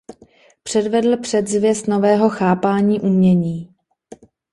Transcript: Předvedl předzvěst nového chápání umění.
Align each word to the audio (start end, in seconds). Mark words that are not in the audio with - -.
Předvedl 0.63 1.17
předzvěst 1.17 1.87
nového 1.87 2.29
chápání 2.29 2.99
umění. 2.99 3.73